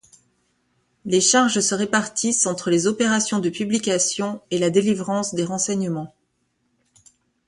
[1.05, 6.15] Les charges se répartissent entre les opérations de publications et la délivrance des renseignements.